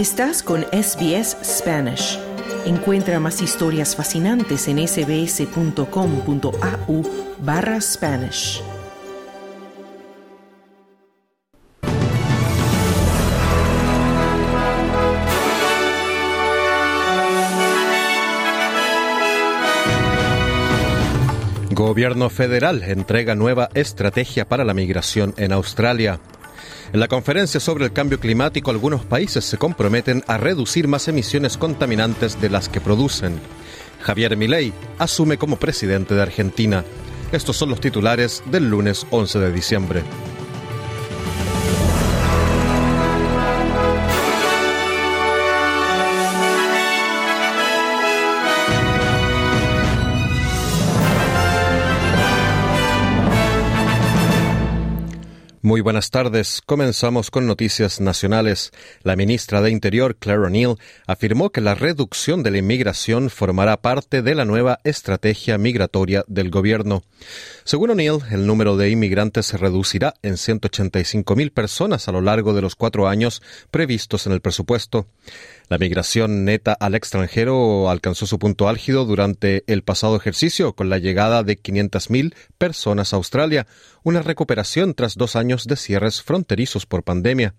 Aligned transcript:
Estás 0.00 0.42
con 0.42 0.62
SBS 0.72 1.36
Spanish. 1.44 2.18
Encuentra 2.64 3.20
más 3.20 3.42
historias 3.42 3.94
fascinantes 3.94 4.66
en 4.66 4.78
sbs.com.au 4.88 5.82
barra 7.40 7.78
Spanish. 7.82 8.62
Gobierno 21.72 22.30
federal 22.30 22.82
entrega 22.84 23.34
nueva 23.34 23.68
estrategia 23.74 24.48
para 24.48 24.64
la 24.64 24.72
migración 24.72 25.34
en 25.36 25.52
Australia. 25.52 26.20
En 26.92 27.00
la 27.00 27.08
conferencia 27.08 27.60
sobre 27.60 27.84
el 27.84 27.92
cambio 27.92 28.18
climático, 28.18 28.70
algunos 28.70 29.04
países 29.04 29.44
se 29.44 29.58
comprometen 29.58 30.24
a 30.26 30.38
reducir 30.38 30.88
más 30.88 31.08
emisiones 31.08 31.56
contaminantes 31.56 32.40
de 32.40 32.50
las 32.50 32.68
que 32.68 32.80
producen. 32.80 33.40
Javier 34.00 34.36
Milei 34.36 34.72
asume 34.98 35.38
como 35.38 35.56
presidente 35.56 36.14
de 36.14 36.22
Argentina. 36.22 36.84
Estos 37.32 37.56
son 37.56 37.68
los 37.68 37.80
titulares 37.80 38.42
del 38.46 38.68
lunes 38.68 39.06
11 39.10 39.38
de 39.38 39.52
diciembre. 39.52 40.02
Muy 55.70 55.82
buenas 55.82 56.10
tardes. 56.10 56.62
Comenzamos 56.66 57.30
con 57.30 57.46
noticias 57.46 58.00
nacionales. 58.00 58.72
La 59.04 59.14
ministra 59.14 59.62
de 59.62 59.70
Interior, 59.70 60.16
Claire 60.16 60.46
O'Neill, 60.46 60.74
afirmó 61.06 61.50
que 61.50 61.60
la 61.60 61.76
reducción 61.76 62.42
de 62.42 62.50
la 62.50 62.58
inmigración 62.58 63.30
formará 63.30 63.76
parte 63.76 64.20
de 64.20 64.34
la 64.34 64.44
nueva 64.44 64.80
estrategia 64.82 65.58
migratoria 65.58 66.24
del 66.26 66.50
gobierno. 66.50 67.04
Según 67.62 67.90
O'Neill, 67.90 68.18
el 68.32 68.48
número 68.48 68.76
de 68.76 68.90
inmigrantes 68.90 69.46
se 69.46 69.58
reducirá 69.58 70.14
en 70.24 70.32
185.000 70.32 71.52
personas 71.52 72.08
a 72.08 72.12
lo 72.12 72.20
largo 72.20 72.52
de 72.52 72.62
los 72.62 72.74
cuatro 72.74 73.06
años 73.06 73.40
previstos 73.70 74.26
en 74.26 74.32
el 74.32 74.40
presupuesto. 74.40 75.06
La 75.70 75.78
migración 75.78 76.44
neta 76.44 76.72
al 76.72 76.96
extranjero 76.96 77.88
alcanzó 77.90 78.26
su 78.26 78.40
punto 78.40 78.68
álgido 78.68 79.04
durante 79.04 79.62
el 79.68 79.84
pasado 79.84 80.16
ejercicio 80.16 80.72
con 80.72 80.90
la 80.90 80.98
llegada 80.98 81.44
de 81.44 81.56
500.000 81.56 82.34
personas 82.58 83.12
a 83.12 83.16
Australia, 83.16 83.68
una 84.02 84.20
recuperación 84.20 84.94
tras 84.94 85.14
dos 85.14 85.36
años 85.36 85.66
de 85.66 85.76
cierres 85.76 86.22
fronterizos 86.22 86.86
por 86.86 87.04
pandemia. 87.04 87.54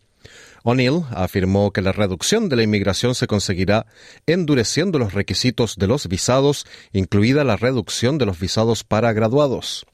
O'Neill 0.63 1.05
afirmó 1.11 1.71
que 1.71 1.81
la 1.81 1.93
reducción 1.93 2.49
de 2.49 2.57
la 2.57 2.63
inmigración 2.63 3.15
se 3.15 3.27
conseguirá 3.27 3.85
endureciendo 4.25 4.99
los 4.99 5.13
requisitos 5.13 5.77
de 5.77 5.87
los 5.87 6.09
visados, 6.09 6.65
incluida 6.91 7.45
la 7.45 7.55
reducción 7.55 8.17
de 8.17 8.25
los 8.25 8.41
visados 8.41 8.83
para 8.83 9.13
graduados. 9.13 9.85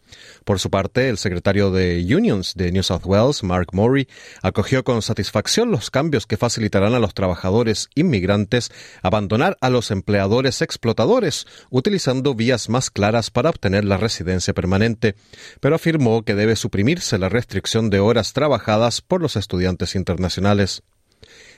Por 0.44 0.60
su 0.60 0.70
parte, 0.70 1.10
el 1.10 1.18
secretario 1.18 1.72
de 1.72 2.04
Unions 2.04 2.54
de 2.56 2.72
New 2.72 2.84
South 2.84 3.06
Wales, 3.06 3.44
Mark 3.44 3.70
Murray, 3.74 4.08
acogió 4.42 4.84
con 4.84 5.02
satisfacción 5.02 5.72
los 5.72 5.92
cambios 5.92 6.26
que 6.26 6.38
facilitarán 6.38 6.94
a 6.94 7.00
los 7.00 7.14
trabajadores 7.14 7.90
inmigrantes 7.96 8.72
abandonar 9.02 9.58
a 9.62 9.70
los 9.70 9.92
empleadores 9.92 10.62
explotadores, 10.62 11.46
utilizando 11.70 12.36
vías 12.36 12.70
más 12.70 12.90
claras 12.90 13.32
para 13.32 13.50
obtener 13.50 13.86
la 13.86 13.98
residencia 13.98 14.54
permanente, 14.54 15.16
pero 15.60 15.76
afirmó 15.76 16.24
que 16.24 16.36
debe 16.36 16.56
suprimirse 16.56 17.18
la 17.18 17.30
restricción 17.30 17.90
de 17.90 18.00
horas 18.00 18.34
trabajadas 18.34 19.02
por 19.02 19.22
los 19.22 19.36
estudiantes 19.36 19.96
internacionales. 19.96 20.84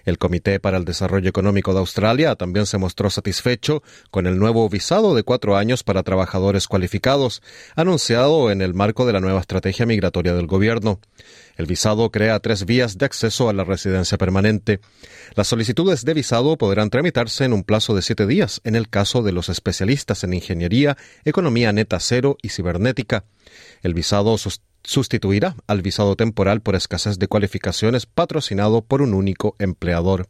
El 0.06 0.18
Comité 0.18 0.60
para 0.60 0.78
el 0.78 0.86
Desarrollo 0.86 1.30
Económico 1.30 1.74
de 1.74 1.80
Australia 1.80 2.36
también 2.36 2.66
se 2.66 2.78
mostró 2.78 3.10
satisfecho 3.10 3.84
con 4.12 4.28
el 4.28 4.40
nuevo 4.40 4.68
visado 4.70 5.14
de 5.14 5.24
cuatro 5.24 5.56
años 5.58 5.84
para 5.84 6.04
trabajadores 6.04 6.68
cualificados, 6.68 7.42
anunciado 7.76 8.52
en 8.52 8.62
el 8.62 8.74
marco 8.74 9.06
de 9.06 9.14
la 9.14 9.20
nueva 9.20 9.42
estrategia 9.42 9.86
migratoria 9.86 10.34
del 10.34 10.48
gobierno. 10.48 11.00
El 11.58 11.66
visado 11.66 12.10
crea 12.10 12.40
tres 12.40 12.66
vías 12.66 12.98
de 12.98 13.06
acceso 13.06 13.50
a 13.50 13.54
la 13.54 13.66
residencia 13.66 14.18
permanente. 14.18 14.80
Las 15.36 15.48
solicitudes 15.48 16.06
de 16.06 16.14
visado 16.14 16.58
podrán 16.58 16.90
tramitarse 16.90 17.44
en 17.44 17.54
un 17.54 17.64
plazo 17.64 17.94
de 17.96 18.02
siete 18.02 18.26
días 18.26 18.62
en 18.64 18.76
el 18.76 18.90
caso 18.90 19.22
de 19.22 19.34
los 19.34 19.50
especialistas 19.50 20.24
en 20.24 20.34
ingeniería, 20.34 20.98
economía 21.26 21.74
neta 21.74 22.00
cero 22.00 22.38
y 22.42 22.50
cibernética. 22.50 23.26
El 23.82 23.94
visado 23.94 24.38
sustituirá 24.84 25.56
al 25.68 25.82
visado 25.82 26.16
temporal 26.16 26.62
por 26.62 26.76
escasez 26.76 27.20
de 27.20 27.28
cualificaciones 27.28 28.06
patrocinado 28.06 28.82
por 28.82 29.02
un 29.02 29.14
único 29.14 29.56
empleador. 29.60 30.28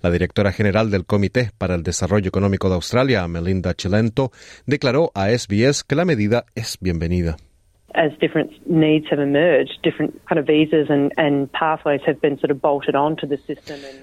La 0.00 0.10
directora 0.10 0.52
general 0.52 0.90
del 0.90 1.06
Comité 1.06 1.52
para 1.56 1.74
el 1.74 1.82
Desarrollo 1.82 2.28
Económico 2.28 2.68
de 2.68 2.74
Australia, 2.74 3.26
Melinda 3.28 3.74
Chilento, 3.74 4.30
declaró 4.66 5.10
a 5.14 5.28
SBS 5.30 5.84
que 5.84 5.96
la 5.96 6.04
medida 6.04 6.46
es 6.54 6.76
bienvenida. 6.80 7.36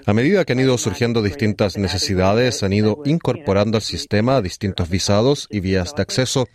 A 0.06 0.12
medida 0.12 0.44
que 0.44 0.52
han 0.52 0.60
ido 0.60 0.76
surgiendo 0.78 1.22
distintas 1.22 1.78
necesidades, 1.78 2.62
han 2.64 2.72
ido 2.72 3.02
incorporando 3.04 3.76
al 3.78 3.82
sistema 3.82 4.42
distintos 4.42 4.90
visados 4.90 5.46
y 5.48 5.60
vías 5.60 5.94
de 5.94 6.02
acceso 6.02 6.48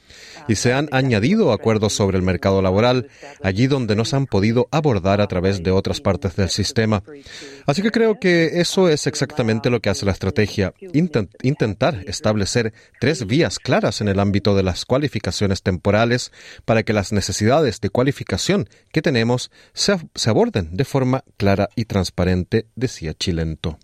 y 0.50 0.56
se 0.56 0.74
han 0.74 0.90
añadido 0.92 1.54
acuerdos 1.54 1.94
sobre 1.94 2.18
el 2.18 2.24
mercado 2.24 2.62
laboral 2.62 3.08
allí 3.42 3.68
donde 3.68 3.96
no 3.96 4.04
se 4.04 4.18
han 4.18 4.26
podido 4.26 4.68
abordar 4.72 5.22
a 5.22 5.28
través 5.28 5.64
de 5.64 5.72
otras 5.72 6.02
partes 6.02 6.36
del 6.36 6.50
sistema. 6.50 7.04
Así 7.66 7.82
que 7.82 7.92
creo 7.92 8.20
que 8.20 8.60
eso 8.60 8.90
es 8.90 9.08
exactamente 9.08 9.70
lo 9.70 9.80
que 9.80 9.90
hace 9.90 10.06
la 10.06 10.12
estrategia, 10.12 10.74
intentar 11.42 11.96
establecer 12.06 12.74
tres 13.00 13.26
vías 13.26 13.60
claras 13.60 14.02
en 14.02 14.10
el 14.10 14.20
ámbito 14.20 14.56
de 14.56 14.64
las 14.64 14.84
cualificaciones 14.84 15.62
temporales 15.62 16.34
para 16.66 16.84
que 16.84 16.94
las 16.94 17.14
necesidades 17.14 17.29
de 17.82 17.90
cualificación 17.90 18.68
que 18.92 19.02
tenemos 19.02 19.52
se, 19.74 19.98
se 20.16 20.30
aborden 20.30 20.76
de 20.76 20.86
forma 20.86 21.24
clara 21.38 21.70
y 21.76 21.86
transparente, 21.86 22.66
decía 22.76 23.14
Chilento. 23.14 23.78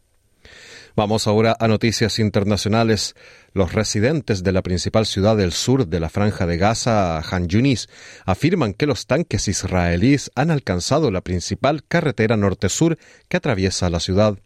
Vamos 0.96 1.28
ahora 1.28 1.56
a 1.60 1.68
noticias 1.68 2.20
internacionales. 2.20 3.16
Los 3.54 3.74
residentes 3.74 4.44
de 4.44 4.52
la 4.52 4.62
principal 4.62 5.06
ciudad 5.06 5.36
del 5.36 5.52
sur 5.52 5.88
de 5.88 6.00
la 6.00 6.10
franja 6.10 6.46
de 6.46 6.58
Gaza, 6.58 7.20
Han 7.20 7.50
Yunis, 7.50 7.90
afirman 8.26 8.74
que 8.74 8.86
los 8.86 9.06
tanques 9.06 9.48
israelíes 9.48 10.32
han 10.36 10.52
alcanzado 10.52 11.12
la 11.12 11.22
principal 11.22 11.84
carretera 11.84 12.38
norte-sur 12.38 12.98
que 13.28 13.38
atraviesa 13.38 13.90
la 13.90 14.00
ciudad. 14.00 14.38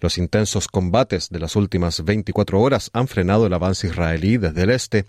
Los 0.00 0.18
intensos 0.18 0.68
combates 0.68 1.30
de 1.30 1.38
las 1.38 1.56
últimas 1.56 2.04
24 2.04 2.60
horas 2.60 2.90
han 2.92 3.08
frenado 3.08 3.46
el 3.46 3.54
avance 3.54 3.86
israelí 3.86 4.36
desde 4.36 4.62
el 4.62 4.70
este. 4.70 5.06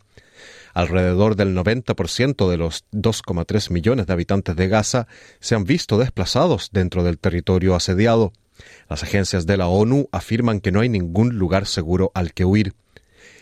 Alrededor 0.78 1.36
del 1.36 1.56
90% 1.56 2.48
de 2.48 2.58
los 2.58 2.86
2,3 2.92 3.72
millones 3.72 4.06
de 4.06 4.14
habitantes 4.14 4.56
de 4.56 4.68
Gaza 4.68 5.08
se 5.40 5.56
han 5.56 5.64
visto 5.64 5.98
desplazados 5.98 6.70
dentro 6.72 7.04
del 7.04 7.18
territorio 7.18 7.74
asediado. 7.74 8.32
Las 8.88 9.02
agencias 9.02 9.48
de 9.48 9.58
la 9.58 9.70
ONU 9.70 10.08
afirman 10.12 10.60
que 10.60 10.72
no 10.72 10.82
hay 10.82 10.90
ningún 10.90 11.40
lugar 11.40 11.66
seguro 11.66 12.12
al 12.14 12.32
que 12.32 12.46
huir. 12.46 12.76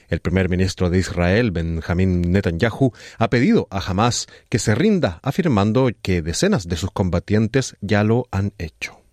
El 0.08 0.22
primer 0.22 0.48
ministro 0.48 0.90
de 0.90 1.00
Israel, 1.00 1.52
Benjamin 1.52 2.22
Netanyahu, 2.22 2.94
ha 3.18 3.30
pedido 3.30 3.68
a 3.70 3.80
Hamas 3.80 4.28
que 4.48 4.58
se 4.58 4.74
rinda, 4.74 5.20
afirmando 5.22 5.90
que 6.02 6.22
decenas 6.22 6.70
de 6.70 6.78
sus 6.78 6.92
combatientes 6.92 7.76
ya 7.82 8.06
lo 8.06 8.30
han 8.32 8.54
hecho. 8.60 9.05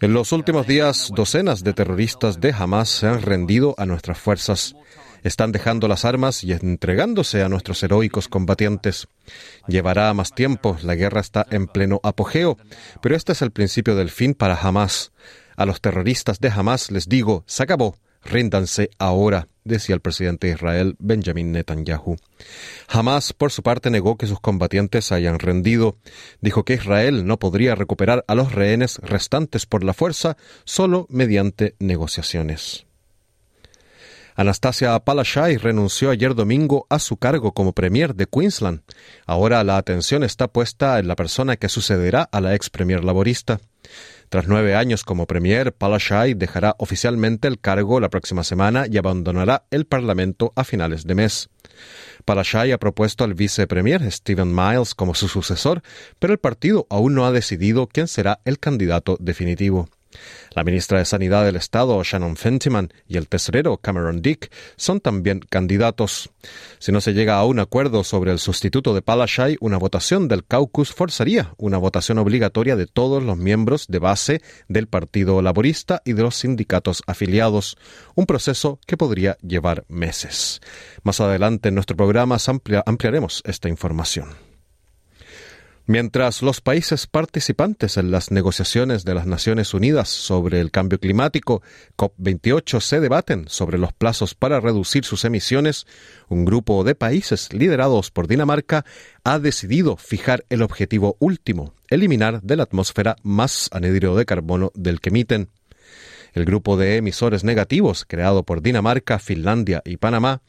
En 0.00 0.12
los 0.12 0.32
últimos 0.32 0.66
días, 0.66 1.10
docenas 1.14 1.62
de 1.62 1.72
terroristas 1.72 2.40
de 2.40 2.52
Hamas 2.52 2.88
se 2.88 3.06
han 3.06 3.22
rendido 3.22 3.74
a 3.78 3.86
nuestras 3.86 4.18
fuerzas 4.18 4.74
están 5.24 5.52
dejando 5.52 5.88
las 5.88 6.04
armas 6.04 6.44
y 6.44 6.52
entregándose 6.52 7.42
a 7.42 7.48
nuestros 7.48 7.82
heroicos 7.82 8.28
combatientes. 8.28 9.08
Llevará 9.66 10.12
más 10.12 10.32
tiempo, 10.32 10.76
la 10.82 10.94
guerra 10.94 11.20
está 11.20 11.46
en 11.50 11.66
pleno 11.66 11.98
apogeo, 12.02 12.58
pero 13.00 13.16
este 13.16 13.32
es 13.32 13.42
el 13.42 13.50
principio 13.50 13.96
del 13.96 14.10
fin 14.10 14.34
para 14.34 14.54
Hamas. 14.54 15.12
A 15.56 15.64
los 15.64 15.80
terroristas 15.80 16.40
de 16.40 16.50
Hamas 16.50 16.90
les 16.90 17.08
digo, 17.08 17.42
se 17.46 17.62
acabó, 17.62 17.96
ríndanse 18.24 18.90
ahora, 18.98 19.48
decía 19.64 19.94
el 19.94 20.00
presidente 20.00 20.46
de 20.46 20.54
Israel, 20.54 20.96
Benjamin 20.98 21.52
Netanyahu. 21.52 22.16
Hamas, 22.88 23.32
por 23.32 23.50
su 23.50 23.62
parte, 23.62 23.90
negó 23.90 24.16
que 24.16 24.26
sus 24.26 24.40
combatientes 24.40 25.12
hayan 25.12 25.38
rendido. 25.38 25.96
Dijo 26.40 26.64
que 26.64 26.74
Israel 26.74 27.26
no 27.26 27.38
podría 27.38 27.74
recuperar 27.74 28.24
a 28.28 28.34
los 28.34 28.52
rehenes 28.52 28.98
restantes 28.98 29.66
por 29.66 29.84
la 29.84 29.94
fuerza 29.94 30.36
solo 30.64 31.06
mediante 31.08 31.74
negociaciones. 31.78 32.86
Anastasia 34.36 34.98
Palaszczuk 34.98 35.62
renunció 35.62 36.10
ayer 36.10 36.34
domingo 36.34 36.86
a 36.90 36.98
su 36.98 37.16
cargo 37.16 37.52
como 37.52 37.72
premier 37.72 38.16
de 38.16 38.26
Queensland. 38.26 38.82
Ahora 39.26 39.62
la 39.62 39.76
atención 39.76 40.24
está 40.24 40.48
puesta 40.48 40.98
en 40.98 41.06
la 41.06 41.14
persona 41.14 41.56
que 41.56 41.68
sucederá 41.68 42.28
a 42.32 42.40
la 42.40 42.54
ex 42.54 42.68
premier 42.68 43.04
laborista. 43.04 43.60
Tras 44.28 44.48
nueve 44.48 44.74
años 44.74 45.04
como 45.04 45.26
premier, 45.26 45.72
Palaszczuk 45.72 46.36
dejará 46.36 46.74
oficialmente 46.78 47.48
el 47.48 47.60
cargo 47.60 48.00
la 48.00 48.08
próxima 48.08 48.44
semana 48.44 48.86
y 48.90 48.98
abandonará 48.98 49.64
el 49.70 49.86
Parlamento 49.86 50.52
a 50.56 50.64
finales 50.64 51.04
de 51.04 51.14
mes. 51.14 51.50
Palaszczuk 52.24 52.72
ha 52.72 52.78
propuesto 52.78 53.24
al 53.24 53.34
vicepremier 53.34 54.10
Stephen 54.10 54.54
Miles 54.54 54.94
como 54.94 55.14
su 55.14 55.28
sucesor, 55.28 55.82
pero 56.18 56.32
el 56.32 56.38
partido 56.38 56.86
aún 56.90 57.14
no 57.14 57.26
ha 57.26 57.32
decidido 57.32 57.86
quién 57.86 58.08
será 58.08 58.40
el 58.44 58.58
candidato 58.58 59.16
definitivo. 59.20 59.88
La 60.54 60.64
ministra 60.64 60.98
de 60.98 61.04
Sanidad 61.04 61.44
del 61.44 61.56
Estado, 61.56 62.02
Shannon 62.02 62.36
Fentiman, 62.36 62.92
y 63.08 63.16
el 63.16 63.28
tesorero 63.28 63.76
Cameron 63.78 64.22
Dick 64.22 64.52
son 64.76 65.00
también 65.00 65.40
candidatos. 65.40 66.30
Si 66.78 66.92
no 66.92 67.00
se 67.00 67.12
llega 67.12 67.36
a 67.36 67.44
un 67.44 67.58
acuerdo 67.58 68.04
sobre 68.04 68.32
el 68.32 68.38
sustituto 68.38 68.94
de 68.94 69.02
Palaszczuk, 69.02 69.56
una 69.60 69.78
votación 69.78 70.28
del 70.28 70.44
caucus 70.44 70.92
forzaría 70.92 71.54
una 71.56 71.78
votación 71.78 72.18
obligatoria 72.18 72.76
de 72.76 72.86
todos 72.86 73.22
los 73.22 73.36
miembros 73.36 73.86
de 73.88 73.98
base 73.98 74.42
del 74.68 74.86
Partido 74.86 75.42
Laborista 75.42 76.02
y 76.04 76.12
de 76.12 76.22
los 76.22 76.36
sindicatos 76.36 77.02
afiliados, 77.06 77.76
un 78.14 78.26
proceso 78.26 78.78
que 78.86 78.96
podría 78.96 79.36
llevar 79.42 79.84
meses. 79.88 80.60
Más 81.02 81.20
adelante 81.20 81.68
en 81.68 81.74
nuestro 81.74 81.96
programa 81.96 82.36
ampliaremos 82.86 83.42
esta 83.44 83.68
información. 83.68 84.53
Mientras 85.86 86.40
los 86.40 86.62
países 86.62 87.06
participantes 87.06 87.98
en 87.98 88.10
las 88.10 88.30
negociaciones 88.30 89.04
de 89.04 89.14
las 89.14 89.26
Naciones 89.26 89.74
Unidas 89.74 90.08
sobre 90.08 90.60
el 90.60 90.70
cambio 90.70 90.98
climático, 90.98 91.60
COP28, 91.98 92.80
se 92.80 93.00
debaten 93.00 93.44
sobre 93.48 93.76
los 93.76 93.92
plazos 93.92 94.34
para 94.34 94.60
reducir 94.60 95.04
sus 95.04 95.26
emisiones, 95.26 95.86
un 96.28 96.46
grupo 96.46 96.84
de 96.84 96.94
países 96.94 97.52
liderados 97.52 98.10
por 98.10 98.28
Dinamarca 98.28 98.86
ha 99.24 99.38
decidido 99.38 99.98
fijar 99.98 100.46
el 100.48 100.62
objetivo 100.62 101.16
último, 101.18 101.74
eliminar 101.88 102.40
de 102.40 102.56
la 102.56 102.62
atmósfera 102.62 103.16
más 103.22 103.68
anhídrido 103.70 104.16
de 104.16 104.24
carbono 104.24 104.72
del 104.74 105.02
que 105.02 105.10
emiten. 105.10 105.50
El 106.34 106.44
grupo 106.44 106.76
de 106.76 106.96
emisores 106.96 107.44
negativos, 107.44 108.04
creado 108.04 108.42
por 108.42 108.60
Dinamarca, 108.60 109.20
Finlandia 109.20 109.82
y 109.84 109.98
Panamá, 109.98 110.42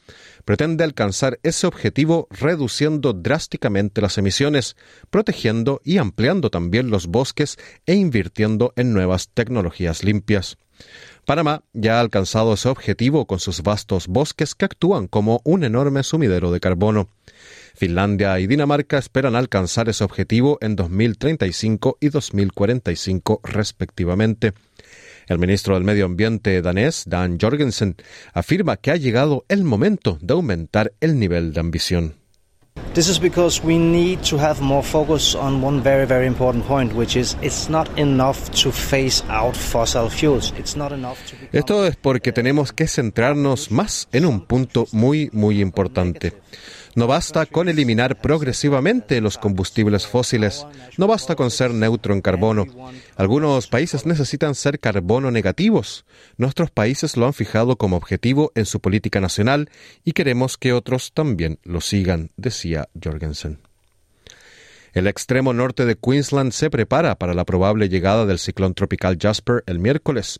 pretende 0.44 0.82
alcanzar 0.82 1.38
ese 1.44 1.68
objetivo 1.68 2.26
reduciendo 2.28 3.12
drásticamente 3.12 4.00
las 4.00 4.18
emisiones, 4.18 4.76
protegiendo 5.10 5.80
y 5.84 5.98
ampliando 5.98 6.50
también 6.50 6.90
los 6.90 7.06
bosques 7.06 7.56
e 7.86 7.94
invirtiendo 7.94 8.72
en 8.74 8.92
nuevas 8.92 9.28
tecnologías 9.28 10.02
limpias. 10.02 10.58
Panamá 11.24 11.62
ya 11.72 11.98
ha 11.98 12.00
alcanzado 12.00 12.54
ese 12.54 12.68
objetivo 12.68 13.26
con 13.26 13.38
sus 13.38 13.62
vastos 13.62 14.08
bosques 14.08 14.56
que 14.56 14.64
actúan 14.64 15.06
como 15.06 15.40
un 15.44 15.62
enorme 15.62 16.02
sumidero 16.02 16.50
de 16.50 16.58
carbono. 16.58 17.08
Finlandia 17.74 18.40
y 18.40 18.46
Dinamarca 18.46 18.98
esperan 18.98 19.36
alcanzar 19.36 19.88
ese 19.88 20.02
objetivo 20.02 20.58
en 20.60 20.74
2035 20.76 21.98
y 22.00 22.08
2045 22.08 23.40
respectivamente. 23.44 24.52
El 25.26 25.38
ministro 25.38 25.74
del 25.74 25.82
Medio 25.82 26.04
Ambiente 26.06 26.62
danés, 26.62 27.04
Dan 27.06 27.38
Jorgensen, 27.40 27.96
afirma 28.32 28.76
que 28.76 28.92
ha 28.92 28.96
llegado 28.96 29.44
el 29.48 29.64
momento 29.64 30.18
de 30.20 30.34
aumentar 30.34 30.92
el 31.00 31.18
nivel 31.18 31.52
de 31.52 31.60
ambición. 31.60 32.14
This 32.94 33.08
is 33.08 33.18
because 33.18 33.62
we 33.62 33.78
need 33.78 34.20
to 34.30 34.38
have 34.38 34.62
more 34.62 34.82
focus 34.82 35.34
on 35.34 35.62
one 35.62 35.82
very, 35.82 36.06
very 36.06 36.26
important 36.26 36.64
point, 36.66 36.94
which 36.94 37.16
is 37.16 37.36
it's 37.42 37.68
not 37.68 37.88
enough 37.98 38.50
to 38.62 38.70
phase 38.70 39.22
out 39.28 39.54
fossil 39.54 40.08
fuels. 40.08 40.54
It's 40.58 40.76
not 40.76 40.92
enough 40.92 41.18
to 41.26 41.36
Esto 41.52 41.86
es 41.86 41.96
porque 41.96 42.32
tenemos 42.32 42.72
que 42.72 42.86
centrarnos 42.86 43.70
más 43.70 44.08
en 44.12 44.24
un 44.26 44.46
punto 44.46 44.86
muy, 44.92 45.28
muy 45.32 45.60
importante. 45.60 46.34
No 46.96 47.06
basta 47.06 47.44
con 47.44 47.68
eliminar 47.68 48.22
progresivamente 48.22 49.20
los 49.20 49.36
combustibles 49.36 50.06
fósiles, 50.06 50.66
no 50.96 51.06
basta 51.06 51.36
con 51.36 51.50
ser 51.50 51.74
neutro 51.74 52.14
en 52.14 52.22
carbono. 52.22 52.64
Algunos 53.16 53.66
países 53.66 54.06
necesitan 54.06 54.54
ser 54.54 54.80
carbono 54.80 55.30
negativos. 55.30 56.06
Nuestros 56.38 56.70
países 56.70 57.18
lo 57.18 57.26
han 57.26 57.34
fijado 57.34 57.76
como 57.76 57.98
objetivo 57.98 58.50
en 58.54 58.64
su 58.64 58.80
política 58.80 59.20
nacional 59.20 59.68
y 60.04 60.12
queremos 60.12 60.56
que 60.56 60.72
otros 60.72 61.12
también 61.12 61.58
lo 61.64 61.82
sigan, 61.82 62.30
decía 62.38 62.88
Jorgensen. 63.00 63.58
El 64.94 65.06
extremo 65.06 65.52
norte 65.52 65.84
de 65.84 65.96
Queensland 65.96 66.52
se 66.52 66.70
prepara 66.70 67.16
para 67.16 67.34
la 67.34 67.44
probable 67.44 67.90
llegada 67.90 68.24
del 68.24 68.38
ciclón 68.38 68.72
tropical 68.72 69.18
Jasper 69.20 69.62
el 69.66 69.80
miércoles. 69.80 70.38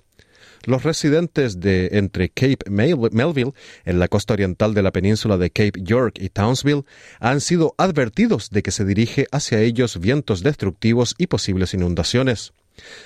Los 0.66 0.82
residentes 0.82 1.60
de 1.60 1.90
entre 1.92 2.28
Cape 2.28 2.68
Melville, 2.68 3.52
en 3.84 4.00
la 4.00 4.08
costa 4.08 4.34
oriental 4.34 4.74
de 4.74 4.82
la 4.82 4.90
península 4.90 5.38
de 5.38 5.50
Cape 5.50 5.80
York 5.80 6.18
y 6.20 6.28
Townsville, 6.28 6.84
han 7.20 7.40
sido 7.40 7.76
advertidos 7.78 8.50
de 8.50 8.64
que 8.64 8.72
se 8.72 8.84
dirige 8.84 9.28
hacia 9.30 9.60
ellos 9.60 10.00
vientos 10.00 10.42
destructivos 10.42 11.14
y 11.18 11.28
posibles 11.28 11.72
inundaciones. 11.72 12.52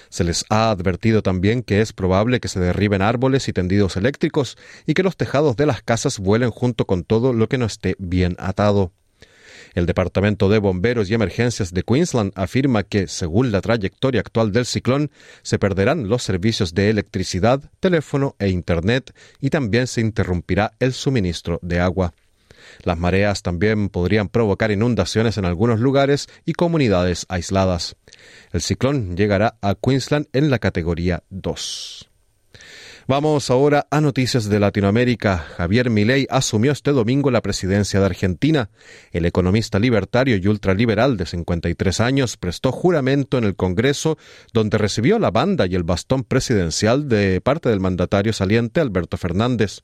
Se 0.09 0.25
les 0.25 0.47
ha 0.49 0.71
advertido 0.71 1.23
también 1.23 1.63
que 1.63 1.83
es 1.83 1.93
probable 1.93 2.41
que 2.41 2.49
se 2.49 2.61
derriben 2.61 3.03
árboles 3.03 3.47
y 3.49 3.53
tendidos 3.53 3.97
eléctricos 3.99 4.57
y 4.87 4.95
que 4.95 5.03
los 5.03 5.19
tejados 5.19 5.55
de 5.57 5.67
las 5.67 5.83
casas 5.83 6.19
vuelen 6.19 6.51
junto 6.51 6.87
con 6.87 7.05
todo 7.05 7.35
lo 7.35 7.47
que 7.49 7.59
no 7.59 7.67
esté 7.67 7.95
bien 7.99 8.37
atado. 8.39 8.93
El 9.75 9.87
Departamento 9.87 10.49
de 10.49 10.59
Bomberos 10.59 11.11
y 11.11 11.15
Emergencias 11.15 11.73
de 11.73 11.83
Queensland 11.83 12.33
afirma 12.35 12.83
que, 12.83 13.07
según 13.07 13.53
la 13.53 13.61
trayectoria 13.61 14.21
actual 14.21 14.53
del 14.53 14.67
ciclón, 14.67 15.11
se 15.43 15.59
perderán 15.59 16.09
los 16.09 16.23
servicios 16.23 16.75
de 16.75 16.91
electricidad, 16.91 17.63
teléfono 17.81 18.37
e 18.39 18.49
Internet 18.49 19.15
y 19.41 19.51
también 19.51 19.87
se 19.87 20.01
interrumpirá 20.01 20.73
el 20.79 20.93
suministro 20.93 21.59
de 21.63 21.81
agua. 21.81 22.13
Las 22.83 22.99
mareas 22.99 23.43
también 23.43 23.89
podrían 23.89 24.29
provocar 24.29 24.71
inundaciones 24.71 25.39
en 25.39 25.45
algunos 25.45 25.81
lugares 25.81 26.29
y 26.45 26.53
comunidades 26.53 27.27
aisladas. 27.29 27.97
El 28.53 28.61
ciclón 28.61 29.17
llegará 29.17 29.57
a 29.61 29.75
Queensland 29.75 30.27
en 30.33 30.51
la 30.51 30.59
categoría 30.59 31.23
2. 31.31 32.10
Vamos 33.11 33.51
ahora 33.51 33.89
a 33.91 34.01
noticias 34.01 34.49
de 34.49 34.61
Latinoamérica. 34.61 35.39
Javier 35.57 35.91
Milei 35.91 36.29
asumió 36.31 36.71
este 36.71 36.93
domingo 36.93 37.33
la 37.33 37.41
presidencia 37.41 37.99
de 37.99 38.07
Argentina. 38.07 38.71
El 39.11 39.27
economista 39.27 39.81
libertario 39.81 40.37
y 40.37 40.47
ultraliberal 40.47 41.17
de 41.17 41.27
53 41.27 42.01
años 42.01 42.37
prestó 42.37 42.71
juramento 42.71 43.37
en 43.37 43.43
el 43.43 43.57
Congreso, 43.57 44.17
donde 44.53 44.79
recibió 44.79 45.19
la 45.19 45.33
banda 45.33 45.67
y 45.67 45.75
el 45.75 45.83
bastón 45.83 46.23
presidencial 46.23 47.09
de 47.09 47.41
parte 47.41 47.69
del 47.69 47.81
mandatario 47.81 48.33
saliente 48.33 48.81
Alberto 48.81 49.17
Fernández. 49.17 49.81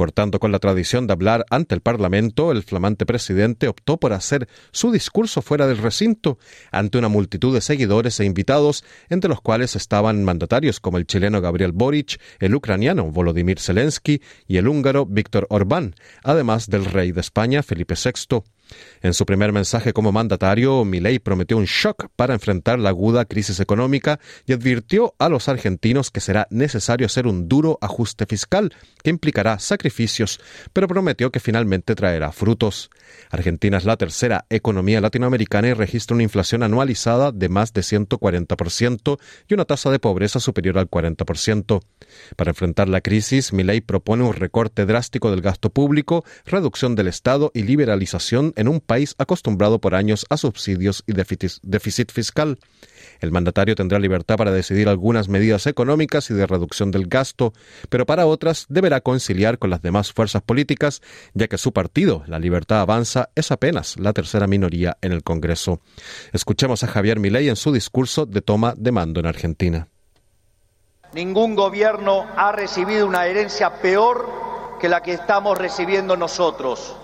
Cortando 0.00 0.40
con 0.40 0.50
la 0.50 0.60
tradición 0.60 1.06
de 1.06 1.12
hablar 1.12 1.44
ante 1.50 1.74
el 1.74 1.82
Parlamento, 1.82 2.52
el 2.52 2.62
flamante 2.62 3.04
presidente 3.04 3.68
optó 3.68 3.98
por 3.98 4.14
hacer 4.14 4.48
su 4.72 4.92
discurso 4.92 5.42
fuera 5.42 5.66
del 5.66 5.76
recinto, 5.76 6.38
ante 6.72 6.96
una 6.96 7.08
multitud 7.08 7.52
de 7.52 7.60
seguidores 7.60 8.18
e 8.18 8.24
invitados, 8.24 8.82
entre 9.10 9.28
los 9.28 9.42
cuales 9.42 9.76
estaban 9.76 10.24
mandatarios 10.24 10.80
como 10.80 10.96
el 10.96 11.06
chileno 11.06 11.42
Gabriel 11.42 11.72
Boric, 11.72 12.18
el 12.38 12.54
ucraniano 12.54 13.10
Volodymyr 13.10 13.60
Zelensky 13.60 14.22
y 14.48 14.56
el 14.56 14.68
húngaro 14.68 15.04
Víctor 15.04 15.46
Orbán, 15.50 15.94
además 16.24 16.70
del 16.70 16.86
rey 16.86 17.12
de 17.12 17.20
España 17.20 17.62
Felipe 17.62 17.94
VI. 18.02 18.42
En 19.02 19.14
su 19.14 19.26
primer 19.26 19.52
mensaje 19.52 19.92
como 19.92 20.12
mandatario, 20.12 20.84
Milei 20.84 21.18
prometió 21.18 21.56
un 21.56 21.64
shock 21.64 22.08
para 22.16 22.34
enfrentar 22.34 22.78
la 22.78 22.90
aguda 22.90 23.24
crisis 23.24 23.60
económica 23.60 24.20
y 24.46 24.52
advirtió 24.52 25.14
a 25.18 25.28
los 25.28 25.48
argentinos 25.48 26.10
que 26.10 26.20
será 26.20 26.46
necesario 26.50 27.06
hacer 27.06 27.26
un 27.26 27.48
duro 27.48 27.78
ajuste 27.80 28.26
fiscal 28.26 28.74
que 29.02 29.10
implicará 29.10 29.58
sacrificios, 29.58 30.40
pero 30.72 30.88
prometió 30.88 31.30
que 31.30 31.40
finalmente 31.40 31.94
traerá 31.94 32.32
frutos. 32.32 32.90
Argentina 33.30 33.78
es 33.78 33.84
la 33.84 33.96
tercera 33.96 34.46
economía 34.50 35.00
latinoamericana 35.00 35.68
y 35.68 35.72
registra 35.72 36.14
una 36.14 36.22
inflación 36.22 36.62
anualizada 36.62 37.32
de 37.32 37.48
más 37.48 37.72
de 37.72 37.82
140% 37.82 39.18
y 39.48 39.54
una 39.54 39.64
tasa 39.64 39.90
de 39.90 39.98
pobreza 39.98 40.40
superior 40.40 40.78
al 40.78 40.90
40%. 40.90 41.80
Para 42.36 42.50
enfrentar 42.50 42.88
la 42.88 43.00
crisis, 43.00 43.52
Milei 43.52 43.80
propone 43.80 44.24
un 44.24 44.34
recorte 44.34 44.86
drástico 44.86 45.30
del 45.30 45.40
gasto 45.40 45.70
público, 45.70 46.24
reducción 46.44 46.94
del 46.94 47.08
Estado 47.08 47.50
y 47.54 47.62
liberalización 47.62 48.52
en 48.60 48.68
un 48.68 48.80
país 48.80 49.14
acostumbrado 49.16 49.80
por 49.80 49.94
años 49.94 50.26
a 50.28 50.36
subsidios 50.36 51.02
y 51.06 51.14
déficit 51.14 52.12
fiscal. 52.12 52.58
El 53.20 53.32
mandatario 53.32 53.74
tendrá 53.74 53.98
libertad 53.98 54.36
para 54.36 54.52
decidir 54.52 54.86
algunas 54.90 55.28
medidas 55.30 55.66
económicas 55.66 56.30
y 56.30 56.34
de 56.34 56.46
reducción 56.46 56.90
del 56.90 57.06
gasto, 57.06 57.54
pero 57.88 58.04
para 58.04 58.26
otras 58.26 58.66
deberá 58.68 59.00
conciliar 59.00 59.58
con 59.58 59.70
las 59.70 59.80
demás 59.80 60.12
fuerzas 60.12 60.42
políticas, 60.42 61.00
ya 61.32 61.48
que 61.48 61.56
su 61.56 61.72
partido, 61.72 62.22
La 62.26 62.38
Libertad 62.38 62.82
Avanza, 62.82 63.30
es 63.34 63.50
apenas 63.50 63.98
la 63.98 64.12
tercera 64.12 64.46
minoría 64.46 64.98
en 65.00 65.12
el 65.12 65.22
Congreso. 65.22 65.80
Escuchemos 66.34 66.84
a 66.84 66.88
Javier 66.88 67.18
Milei 67.18 67.48
en 67.48 67.56
su 67.56 67.72
discurso 67.72 68.26
de 68.26 68.42
toma 68.42 68.74
de 68.76 68.92
mando 68.92 69.20
en 69.20 69.26
Argentina. 69.26 69.88
Ningún 71.14 71.56
gobierno 71.56 72.26
ha 72.36 72.52
recibido 72.52 73.06
una 73.06 73.26
herencia 73.26 73.80
peor 73.80 74.28
que 74.78 74.90
la 74.90 75.02
que 75.02 75.14
estamos 75.14 75.56
recibiendo 75.56 76.14
nosotros. 76.14 76.94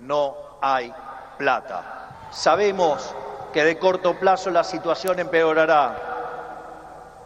No 0.00 0.43
hay 0.64 0.92
plata. 1.36 2.08
Sabemos 2.30 3.14
que 3.52 3.64
de 3.64 3.78
corto 3.78 4.18
plazo 4.18 4.50
la 4.50 4.64
situación 4.64 5.18
empeorará, 5.18 5.94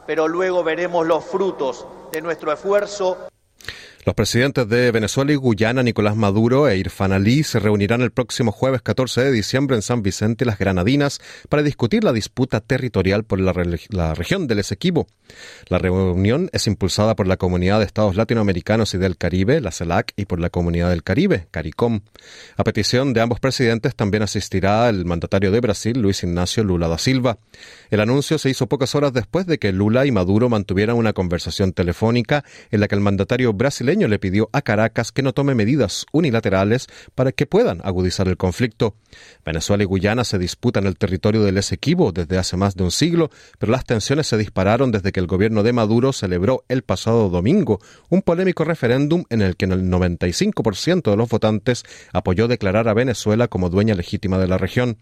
pero 0.07 0.27
luego 0.27 0.65
veremos 0.65 1.07
los 1.07 1.25
frutos 1.25 1.87
de 2.11 2.21
nuestro 2.21 2.53
esfuerzo 2.53 3.29
Los 4.09 4.15
presidentes 4.15 4.67
de 4.71 4.91
Venezuela 4.91 5.33
y 5.33 5.35
Guyana, 5.35 5.83
Nicolás 5.83 6.17
Maduro 6.17 6.67
e 6.67 6.79
Irfan 6.79 7.13
Ali, 7.13 7.43
se 7.43 7.61
reunirán 7.61 8.01
el 8.01 8.11
próximo 8.11 8.53
jueves 8.53 8.81
14 8.81 9.23
de 9.23 9.33
diciembre 9.33 9.77
en 9.77 9.83
San 9.83 10.01
Vicente 10.01 10.45
y 10.45 10.47
las 10.47 10.59
Granadinas 10.59 11.21
para 11.51 11.63
discutir 11.63 12.05
la 12.05 12.15
disputa 12.15 12.63
territorial 12.63 13.25
por 13.25 13.39
la, 13.39 13.53
la, 13.91 14.15
región 14.15 14.47
del 14.47 14.61
Esequibo. 14.61 15.09
La 15.67 15.77
reunión 15.77 16.49
es 16.55 16.67
impulsada 16.67 17.17
por 17.17 17.27
la 17.27 17.37
Comunidad 17.37 17.81
de 17.81 17.85
Estados 17.85 18.17
Latinoamericanos 18.17 18.95
y 18.95 18.97
del 18.97 19.19
Caribe, 19.19 19.61
la 19.61 19.73
CELAC, 19.73 20.15
y 20.17 20.25
por 20.25 20.41
la 20.41 20.49
Comunidad 20.49 20.89
del 20.89 21.03
Caribe, 21.03 21.47
CARICOM. 21.51 22.01
A 22.57 22.65
petición 22.65 23.13
de 23.13 23.21
ambos 23.21 23.41
presidentes 23.41 23.95
también 23.95 24.23
asistirá 24.23 24.89
el 24.89 25.05
mandatario 25.05 25.51
de 25.51 25.61
Brasil, 25.61 26.01
Luis 26.01 26.23
Ignacio 26.23 26.65
Lula 26.65 26.89
da 26.89 26.97
Silva. 26.97 27.37
El 27.91 28.01
anuncio 28.01 28.39
se 28.39 28.49
hizo 28.49 28.69
pocas 28.69 28.95
horas 28.95 29.13
después 29.13 29.45
de 29.45 29.59
que 29.59 29.71
Lula 29.71 30.07
y 30.07 30.13
Maduro 30.13 30.49
mantuvieran 30.49 30.97
una 30.97 31.13
conversación 31.13 31.75
telefónica 31.75 32.43
en 32.71 32.81
la 32.81 32.89
que 32.89 32.95
el 32.95 33.03
mandatario 33.03 33.53
brasileño 33.53 33.98
le 34.07 34.21
pidió 34.21 34.49
a 34.53 34.63
Caracas 34.63 35.11
que 35.11 35.23
no 35.23 35.33
tome 35.33 35.57
medidas 35.57 36.07
unilaterales 36.13 36.87
para 37.17 37.33
que 37.33 37.47
puedan 37.47 37.81
agudizar 37.83 38.29
el 38.29 38.37
conflicto. 38.37 38.95
Venezuela 39.45 39.83
y 39.83 39.87
Guyana 39.87 40.23
se 40.23 40.39
disputan 40.39 40.87
el 40.87 40.97
territorio 40.97 41.43
del 41.43 41.59
Esequibo 41.59 42.13
desde 42.13 42.39
hace 42.39 42.57
más 42.57 42.77
de 42.77 42.85
un 42.85 42.93
siglo, 42.93 43.31
pero 43.59 43.73
las 43.73 43.85
tensiones 43.85 44.27
se 44.29 44.37
dispararon 44.37 44.93
desde 44.93 45.11
que 45.11 45.21
el 45.21 45.27
gobierno 45.27 45.63
de 45.63 45.73
Maduro 45.73 46.13
celebró 46.13 46.65
el 46.69 46.83
pasado 46.83 47.31
domingo 47.31 47.81
un 48.09 48.23
polémico 48.23 48.65
referéndum 48.65 49.25
en 49.31 49.43
el 49.43 49.57
que 49.57 49.65
el 49.65 49.91
95% 49.91 51.11
de 51.11 51.17
los 51.17 51.29
votantes 51.29 51.85
apoyó 52.13 52.47
declarar 52.47 52.89
a 52.89 52.95
Venezuela 52.95 53.49
como 53.49 53.71
dueña 53.71 53.95
legítima 53.95 54.39
de 54.39 54.49
la 54.49 54.59
región. 54.59 54.99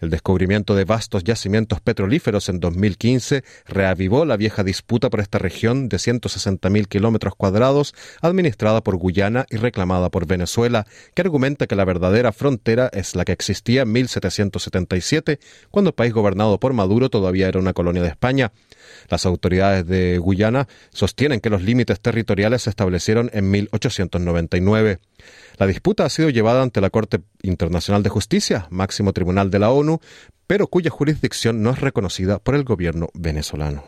El 0.00 0.10
descubrimiento 0.10 0.74
de 0.74 0.84
vastos 0.84 1.24
yacimientos 1.24 1.80
petrolíferos 1.80 2.48
en 2.48 2.60
2015 2.60 3.44
reavivó 3.66 4.24
la 4.24 4.36
vieja 4.36 4.64
disputa 4.64 5.10
por 5.10 5.20
esta 5.20 5.38
región 5.38 5.88
de 5.88 5.96
160.000 5.96 6.86
kilómetros 6.88 7.34
cuadrados 7.36 7.94
administrada 8.20 8.82
por 8.82 8.96
Guyana 8.96 9.46
y 9.50 9.56
reclamada 9.56 10.10
por 10.10 10.26
Venezuela, 10.26 10.86
que 11.14 11.22
argumenta 11.22 11.66
que 11.66 11.76
la 11.76 11.84
verdadera 11.84 12.32
frontera 12.32 12.90
es 12.92 13.14
la 13.14 13.24
que 13.24 13.32
existía 13.32 13.82
en 13.82 13.92
1777, 13.92 15.38
cuando 15.70 15.90
el 15.90 15.94
país 15.94 16.12
gobernado 16.12 16.58
por 16.58 16.72
Maduro 16.72 17.10
todavía 17.10 17.48
era 17.48 17.58
una 17.58 17.72
colonia 17.72 18.02
de 18.02 18.08
España. 18.08 18.52
Las 19.08 19.26
autoridades 19.26 19.86
de 19.86 20.18
Guyana 20.18 20.68
sostienen 20.90 21.40
que 21.40 21.50
los 21.50 21.62
límites 21.62 22.00
territoriales 22.00 22.62
se 22.62 22.70
establecieron 22.70 23.30
en 23.32 23.50
1899. 23.50 24.98
La 25.58 25.66
disputa 25.66 26.04
ha 26.04 26.08
sido 26.08 26.30
llevada 26.30 26.62
ante 26.62 26.80
la 26.80 26.90
Corte 26.90 27.20
Internacional 27.42 28.02
de 28.02 28.10
Justicia, 28.10 28.66
máximo 28.70 29.12
tribunal 29.12 29.50
de 29.50 29.58
la 29.58 29.70
ONU, 29.70 30.00
pero 30.46 30.66
cuya 30.66 30.90
jurisdicción 30.90 31.62
no 31.62 31.70
es 31.70 31.80
reconocida 31.80 32.38
por 32.38 32.54
el 32.54 32.64
gobierno 32.64 33.08
venezolano. 33.14 33.84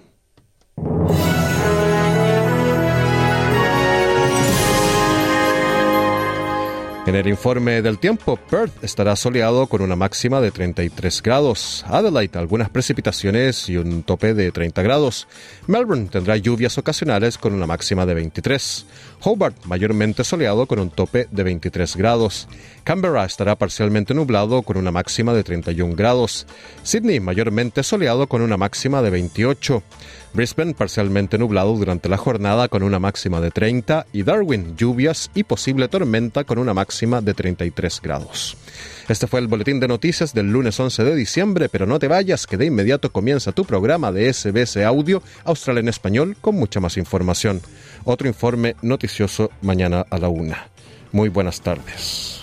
En 7.06 7.14
el 7.14 7.28
informe 7.28 7.82
del 7.82 8.00
tiempo, 8.00 8.36
Perth 8.36 8.82
estará 8.82 9.14
soleado 9.14 9.68
con 9.68 9.80
una 9.80 9.94
máxima 9.94 10.40
de 10.40 10.50
33 10.50 11.22
grados. 11.22 11.84
Adelaide, 11.86 12.36
algunas 12.36 12.68
precipitaciones 12.68 13.68
y 13.68 13.76
un 13.76 14.02
tope 14.02 14.34
de 14.34 14.50
30 14.50 14.82
grados. 14.82 15.28
Melbourne 15.68 16.08
tendrá 16.10 16.36
lluvias 16.36 16.76
ocasionales 16.78 17.38
con 17.38 17.54
una 17.54 17.64
máxima 17.64 18.06
de 18.06 18.14
23. 18.14 18.86
Hobart, 19.22 19.56
mayormente 19.66 20.24
soleado 20.24 20.66
con 20.66 20.80
un 20.80 20.90
tope 20.90 21.28
de 21.30 21.44
23 21.44 21.94
grados. 21.94 22.48
Canberra 22.82 23.24
estará 23.24 23.54
parcialmente 23.54 24.12
nublado 24.12 24.62
con 24.62 24.76
una 24.76 24.90
máxima 24.90 25.32
de 25.32 25.44
31 25.44 25.94
grados. 25.94 26.48
Sydney, 26.82 27.20
mayormente 27.20 27.84
soleado 27.84 28.26
con 28.26 28.42
una 28.42 28.56
máxima 28.56 29.00
de 29.00 29.10
28. 29.10 29.80
Brisbane 30.36 30.74
parcialmente 30.74 31.38
nublado 31.38 31.74
durante 31.74 32.10
la 32.10 32.18
jornada 32.18 32.68
con 32.68 32.82
una 32.82 32.98
máxima 32.98 33.40
de 33.40 33.50
30 33.50 34.06
y 34.12 34.22
Darwin 34.22 34.76
lluvias 34.76 35.30
y 35.34 35.44
posible 35.44 35.88
tormenta 35.88 36.44
con 36.44 36.58
una 36.58 36.74
máxima 36.74 37.22
de 37.22 37.32
33 37.32 38.02
grados. 38.02 38.56
Este 39.08 39.26
fue 39.26 39.40
el 39.40 39.48
boletín 39.48 39.80
de 39.80 39.88
noticias 39.88 40.34
del 40.34 40.52
lunes 40.52 40.78
11 40.78 41.04
de 41.04 41.14
diciembre, 41.14 41.68
pero 41.70 41.86
no 41.86 41.98
te 41.98 42.08
vayas 42.08 42.46
que 42.46 42.58
de 42.58 42.66
inmediato 42.66 43.10
comienza 43.10 43.52
tu 43.52 43.64
programa 43.64 44.12
de 44.12 44.30
SBS 44.30 44.76
Audio 44.84 45.22
Australia 45.44 45.80
en 45.80 45.88
Español 45.88 46.36
con 46.40 46.54
mucha 46.54 46.80
más 46.80 46.98
información. 46.98 47.62
Otro 48.04 48.28
informe 48.28 48.76
noticioso 48.82 49.50
mañana 49.62 50.04
a 50.10 50.18
la 50.18 50.28
una. 50.28 50.68
Muy 51.12 51.30
buenas 51.30 51.62
tardes. 51.62 52.42